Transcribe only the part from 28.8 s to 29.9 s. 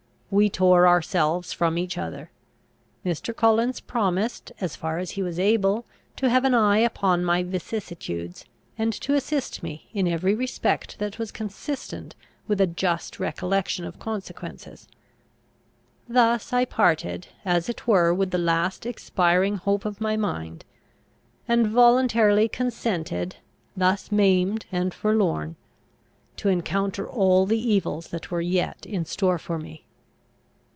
in store for me.